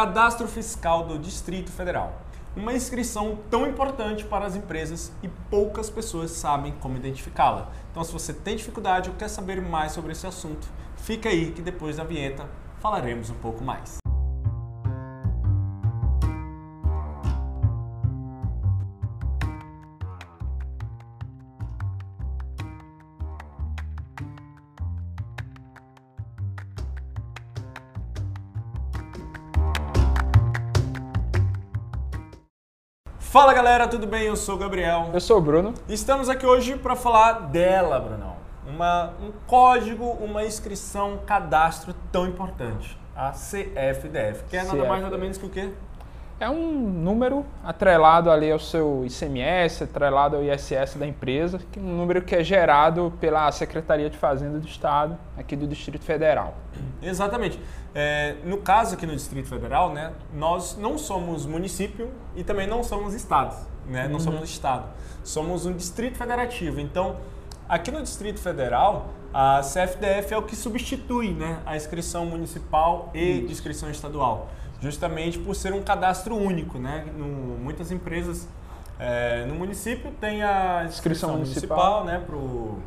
[0.00, 2.22] Cadastro Fiscal do Distrito Federal.
[2.56, 7.70] Uma inscrição tão importante para as empresas e poucas pessoas sabem como identificá-la.
[7.90, 11.60] Então, se você tem dificuldade ou quer saber mais sobre esse assunto, fica aí que
[11.60, 12.48] depois da vinheta
[12.80, 13.99] falaremos um pouco mais.
[33.30, 34.24] Fala galera, tudo bem?
[34.24, 35.10] Eu sou o Gabriel.
[35.12, 35.72] Eu sou o Bruno.
[35.88, 38.34] Estamos aqui hoje para falar dela, Brunão.
[38.66, 42.98] Uma, um código, uma inscrição, um cadastro tão importante.
[43.14, 45.70] A CFDF, que é nada mais nada menos que o quê?
[46.40, 51.82] É um número atrelado ali ao seu ICMS, atrelado ao ISS da empresa, que é
[51.82, 56.56] um número que é gerado pela Secretaria de Fazenda do Estado, aqui do Distrito Federal.
[57.02, 57.60] Exatamente.
[57.94, 62.82] É, no caso aqui no Distrito Federal, né, nós não somos município e também não
[62.82, 63.54] somos estado,
[63.86, 64.06] né?
[64.06, 64.20] Não uhum.
[64.20, 64.84] somos estado.
[65.22, 66.80] Somos um distrito federativo.
[66.80, 67.16] Então,
[67.68, 73.40] aqui no Distrito Federal, a CFDF é o que substitui, né, a inscrição municipal e
[73.40, 73.52] Isso.
[73.52, 74.48] inscrição estadual
[74.80, 77.06] justamente por ser um cadastro único, né?
[77.16, 77.26] No,
[77.58, 78.48] muitas empresas
[78.98, 82.82] é, no município tem a inscrição, inscrição municipal, municipal, né, para o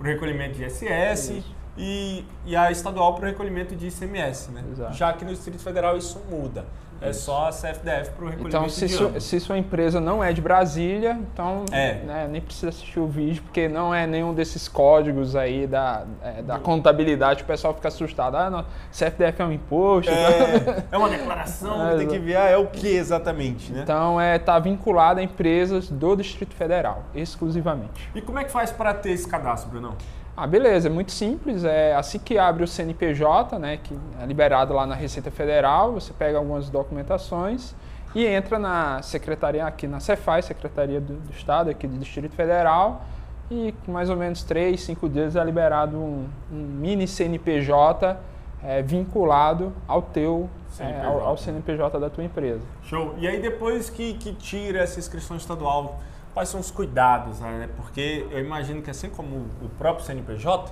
[0.00, 1.42] recolhimento de ISS
[1.76, 4.64] e, e, a estadual para o recolhimento de ICMS, né?
[4.70, 4.94] Exato.
[4.94, 6.64] Já que no Distrito Federal isso muda.
[7.00, 10.32] É só a CFDF para o recolhimento então, se, su, se sua empresa não é
[10.32, 11.94] de Brasília, então é.
[12.04, 16.42] né, nem precisa assistir o vídeo, porque não é nenhum desses códigos aí da, é,
[16.42, 18.36] da contabilidade, o pessoal fica assustado.
[18.36, 20.10] Ah, não, CFDF é um imposto.
[20.10, 23.82] É, é uma declaração que tem que enviar, é o que exatamente, né?
[23.82, 28.10] Então, é tá vinculado a empresas do Distrito Federal, exclusivamente.
[28.14, 29.96] E como é que faz para ter esse cadastro, Bruno?
[30.36, 31.64] Ah, beleza, é muito simples.
[31.64, 36.12] É assim que abre o CNPJ, né, que é liberado lá na Receita Federal, você
[36.12, 37.74] pega algumas documentações
[38.14, 43.02] e entra na secretaria aqui na Cefaz, Secretaria do, do, Estado aqui do Distrito Federal,
[43.50, 48.18] e com mais ou menos três, cinco dias é liberado um, um mini CNPJ
[48.62, 51.02] é, vinculado ao teu CNPJ.
[51.02, 52.62] É, ao, ao, CNPJ da tua empresa.
[52.82, 53.14] Show.
[53.18, 56.00] E aí depois que, que tira essa inscrição estadual
[56.36, 57.66] quais são os cuidados, né?
[57.76, 60.70] Porque eu imagino que assim como o próprio CNPJ,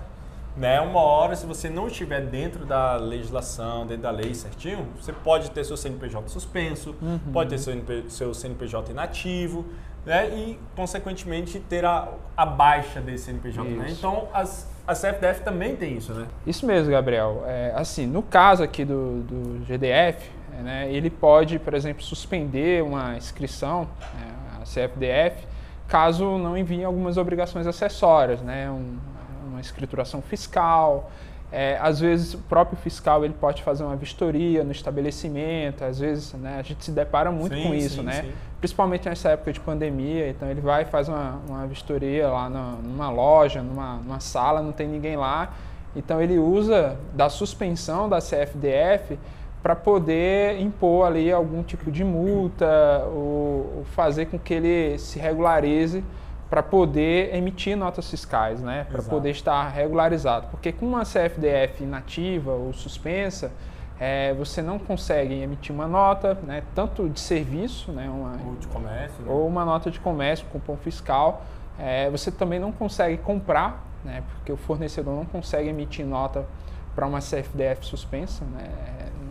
[0.54, 5.10] né, uma hora se você não estiver dentro da legislação, dentro da lei certinho, você
[5.10, 7.18] pode ter seu CNPJ suspenso, uhum.
[7.32, 9.64] pode ter seu, seu CNPJ inativo,
[10.04, 13.86] né, e consequentemente ter a, a baixa desse CNPJ, né?
[13.88, 16.26] Então as, a CFDF também tem isso, né?
[16.46, 17.42] Isso mesmo, Gabriel.
[17.46, 20.30] É, assim, no caso aqui do, do GDF,
[20.62, 25.53] né, ele pode, por exemplo, suspender uma inscrição, né, a CFDF,
[25.94, 28.68] caso não enviem algumas obrigações acessórias, né?
[28.68, 28.96] Um,
[29.46, 31.08] uma escrituração fiscal.
[31.52, 36.32] É, às vezes o próprio fiscal ele pode fazer uma vistoria no estabelecimento, às vezes
[36.32, 38.22] né, a gente se depara muito sim, com isso, sim, né?
[38.22, 38.32] Sim.
[38.58, 42.72] Principalmente nessa época de pandemia, então ele vai e faz uma, uma vistoria lá na,
[42.82, 45.54] numa loja, numa, numa sala, não tem ninguém lá,
[45.94, 49.16] então ele usa da suspensão da CFDF
[49.64, 55.18] para poder impor ali algum tipo de multa ou, ou fazer com que ele se
[55.18, 56.04] regularize
[56.50, 58.86] para poder emitir notas fiscais, né?
[58.92, 60.48] Para poder estar regularizado.
[60.48, 63.50] Porque com uma CFDF inativa ou suspensa,
[63.98, 68.66] é, você não consegue emitir uma nota, né, tanto de serviço, né, uma, ou de
[68.66, 69.32] comércio, né?
[69.32, 71.42] ou uma nota de comércio, cupom fiscal.
[71.78, 76.44] É, você também não consegue comprar, né, porque o fornecedor não consegue emitir nota
[76.94, 78.68] para uma CFDF suspensa, né?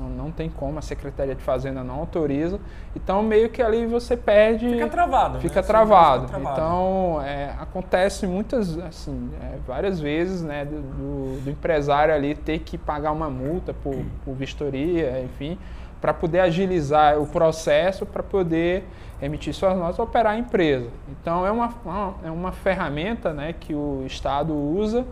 [0.04, 2.60] Não, não tem como, a Secretaria de Fazenda não autoriza.
[2.96, 4.70] Então, meio que ali você perde.
[4.70, 5.40] Fica travado.
[5.40, 5.68] Fica, né?
[5.68, 6.28] travado.
[6.28, 6.62] fica travado.
[6.62, 12.60] Então, é, acontece muitas, assim, é, várias vezes, né, do, do, do, empresário ali ter
[12.60, 13.96] que pagar uma multa por,
[14.26, 15.58] por vistoria, enfim,
[16.02, 18.86] para poder agilizar o processo, para poder
[19.22, 20.90] emitir suas notas e operar a empresa.
[21.10, 25.06] Então, é uma, uma, é uma ferramenta né, que o Estado usa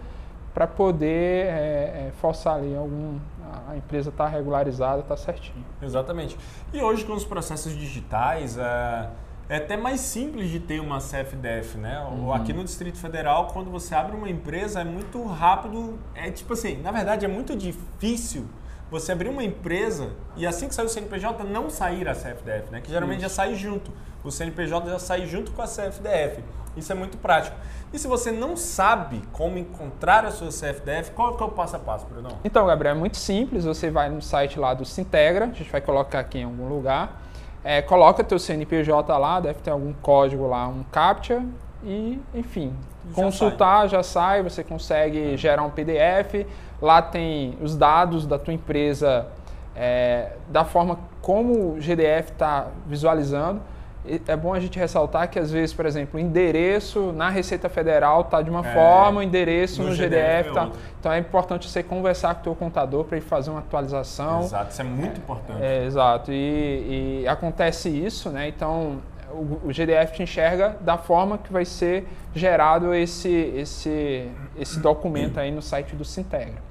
[0.53, 3.19] para poder é, é, forçar ali algum,
[3.67, 5.65] a empresa está regularizada, está certinho.
[5.81, 6.37] Exatamente.
[6.73, 9.09] E hoje com os processos digitais, é,
[9.47, 11.99] é até mais simples de ter uma CFDF, né?
[12.09, 12.33] Uhum.
[12.33, 16.81] Aqui no Distrito Federal, quando você abre uma empresa, é muito rápido, é tipo assim,
[16.81, 18.45] na verdade é muito difícil
[18.89, 22.81] você abrir uma empresa e assim que sair o CNPJ não sair a CFDF, né?
[22.81, 23.29] Que geralmente Isso.
[23.29, 23.89] já sai junto.
[24.21, 26.43] O CNPJ já sai junto com a CFDF.
[26.75, 27.55] Isso é muito prático.
[27.93, 31.79] E se você não sabe como encontrar a sua CFDF, qual é o passo a
[31.79, 32.29] passo, Bruno?
[32.43, 33.65] Então, Gabriel, é muito simples.
[33.65, 37.21] Você vai no site lá do Sintegra, a gente vai colocar aqui em algum lugar.
[37.63, 41.43] É, coloca teu CNPJ lá, deve ter algum código lá, um CAPTCHA
[41.83, 42.73] e, enfim,
[43.09, 43.89] já consultar sai.
[43.89, 46.47] já sai, você consegue gerar um PDF.
[46.81, 49.27] Lá tem os dados da tua empresa
[49.75, 53.61] é, da forma como o GDF está visualizando,
[54.05, 58.21] é bom a gente ressaltar que às vezes, por exemplo, o endereço na Receita Federal
[58.21, 60.63] está de uma é, forma, o endereço no, no GDF está.
[60.63, 60.69] É
[60.99, 64.41] então é importante você conversar com o teu contador para ele fazer uma atualização.
[64.41, 65.61] Exato, isso é muito importante.
[65.61, 66.31] É, exato.
[66.31, 68.47] E, e, acontece isso, né?
[68.47, 69.01] Então
[69.31, 75.39] o, o, GDF te enxerga da forma que vai ser gerado esse, esse, esse documento
[75.39, 76.61] aí no site do Sintegra.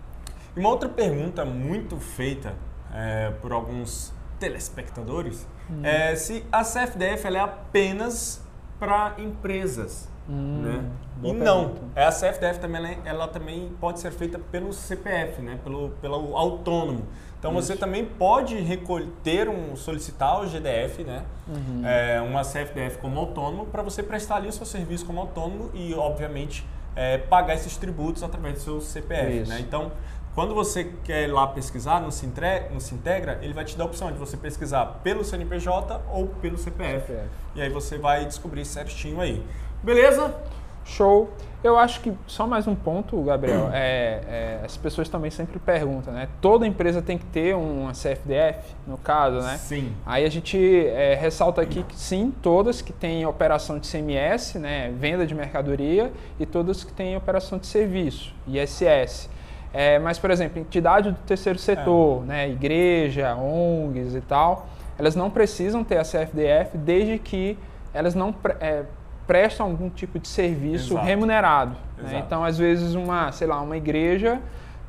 [0.57, 2.55] E uma outra pergunta muito feita
[2.93, 5.85] é, por alguns telespectadores hum.
[5.85, 8.43] é se a CFDF é apenas
[8.79, 10.09] para empresas.
[10.29, 10.91] Hum, né?
[11.23, 15.59] E não, é, a CFDF também, ela também pode ser feita pelo CPF, né?
[15.63, 17.05] pelo, pelo autônomo.
[17.39, 17.69] Então Isso.
[17.69, 21.25] você também pode recolher, ter um, solicitar o GDF, né?
[21.49, 21.83] Uhum.
[21.85, 25.95] É, uma CFDF como autônomo, para você prestar ali o seu serviço como autônomo e,
[25.95, 29.49] obviamente, é, pagar esses tributos através do seu CPF.
[29.49, 29.61] Né?
[29.61, 29.93] Então,
[30.41, 33.87] quando você quer ir lá pesquisar no Sintre, no Sintegra, ele vai te dar a
[33.87, 37.09] opção de você pesquisar pelo CNPJ ou pelo CPF.
[37.09, 37.29] CPF.
[37.55, 39.45] E aí você vai descobrir certinho aí.
[39.83, 40.35] Beleza?
[40.83, 41.29] Show.
[41.63, 43.69] Eu acho que só mais um ponto, Gabriel.
[43.71, 46.27] É, é, as pessoas também sempre perguntam, né?
[46.41, 49.59] Toda empresa tem que ter uma CFDF, no caso, né?
[49.59, 49.93] Sim.
[50.07, 50.57] Aí a gente
[50.87, 54.91] é, ressalta aqui que sim, todas que têm operação de CMS, né?
[54.99, 59.29] Venda de mercadoria, e todas que têm operação de serviço, ISS.
[59.73, 62.27] É, mas, por exemplo, entidade do terceiro setor, é.
[62.27, 64.67] né, igreja, ONGs e tal,
[64.99, 67.57] elas não precisam ter a CFDF desde que
[67.95, 68.83] elas não é,
[69.27, 71.07] prestam algum tipo de serviço Exato.
[71.07, 71.77] remunerado.
[71.99, 72.23] Né?
[72.25, 74.41] Então, às vezes, uma, sei lá, uma igreja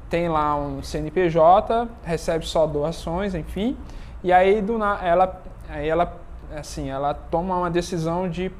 [0.09, 3.77] tem lá um CNPJ, recebe só doações, enfim,
[4.21, 6.19] e aí, do, ela, aí ela,
[6.53, 8.51] assim, ela toma uma decisão de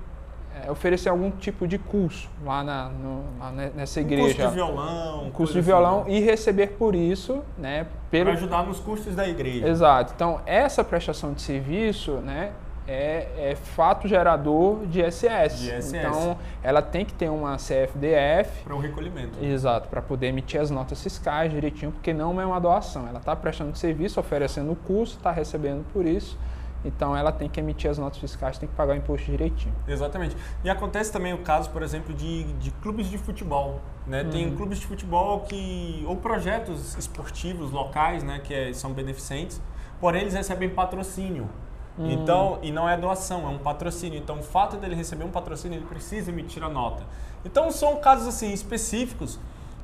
[0.53, 4.23] é, oferecer algum tipo de curso lá, na, no, lá nessa igreja.
[4.23, 5.23] Um curso de violão.
[5.23, 6.11] Um curso de violão assim.
[6.11, 7.87] e receber por isso, né?
[8.09, 8.25] Pelo...
[8.25, 9.67] Para ajudar nos custos da igreja.
[9.67, 10.13] Exato.
[10.15, 12.51] Então, essa prestação de serviço, né?
[12.87, 15.57] É, é, fato gerador de SS.
[15.57, 15.95] de SS.
[15.95, 18.63] Então, ela tem que ter uma CFDF.
[18.63, 19.41] Para o um recolhimento.
[19.41, 23.07] Exato, para poder emitir as notas fiscais direitinho, porque não é uma doação.
[23.07, 26.37] Ela está prestando serviço, oferecendo o curso, está recebendo por isso.
[26.83, 29.73] Então ela tem que emitir as notas fiscais, tem que pagar o imposto direitinho.
[29.87, 30.35] Exatamente.
[30.63, 33.79] E acontece também o caso, por exemplo, de, de clubes de futebol.
[34.07, 34.23] Né?
[34.23, 34.29] Uhum.
[34.29, 36.03] Tem clubes de futebol que.
[36.07, 39.61] ou projetos esportivos locais, né, que é, são beneficentes,
[39.99, 41.47] porém eles recebem patrocínio.
[41.97, 42.09] Uhum.
[42.09, 44.17] Então, e não é doação, é um patrocínio.
[44.17, 47.03] Então, o fato dele receber um patrocínio, ele precisa emitir a nota.
[47.45, 49.39] Então, são casos assim específicos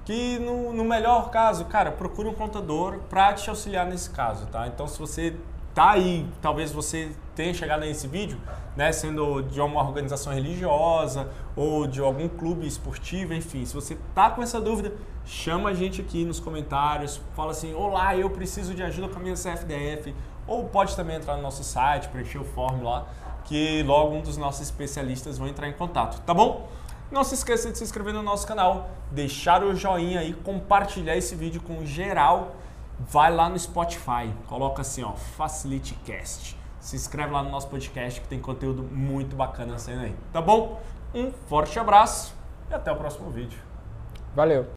[0.06, 4.66] que no, no melhor caso, cara, procure um contador para te auxiliar nesse caso, tá?
[4.66, 5.36] Então, se você
[5.78, 8.40] tá aí, talvez você tenha chegado nesse vídeo,
[8.76, 14.32] né, sendo de uma organização religiosa ou de algum clube esportivo, enfim, se você tá
[14.32, 14.92] com essa dúvida,
[15.24, 19.22] chama a gente aqui nos comentários, fala assim, olá, eu preciso de ajuda com a
[19.22, 20.16] minha CFDF,
[20.48, 23.06] ou pode também entrar no nosso site, preencher o fórmula lá,
[23.46, 26.68] que logo um dos nossos especialistas vão entrar em contato, tá bom?
[27.12, 31.36] Não se esqueça de se inscrever no nosso canal, deixar o joinha aí, compartilhar esse
[31.36, 32.56] vídeo com geral
[33.00, 36.58] vai lá no Spotify, coloca assim, ó, FacilityCast.
[36.80, 40.82] Se inscreve lá no nosso podcast que tem conteúdo muito bacana saindo aí, tá bom?
[41.14, 42.34] Um forte abraço
[42.70, 43.60] e até o próximo vídeo.
[44.36, 44.68] Valeu!